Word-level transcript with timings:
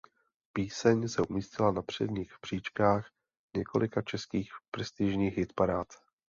Píseň 0.53 1.07
se 1.09 1.21
umístila 1.21 1.71
na 1.71 1.81
předních 1.81 2.31
příčkách 2.41 3.07
několika 3.57 4.01
českých 4.01 4.51
prestižních 4.71 5.37
hitparád. 5.37 5.87